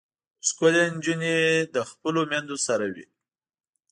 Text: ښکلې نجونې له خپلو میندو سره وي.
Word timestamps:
ښکلې 0.47 0.83
نجونې 0.95 1.35
له 1.73 1.81
خپلو 1.91 2.19
میندو 2.31 2.57
سره 2.67 2.85
وي. 2.93 3.05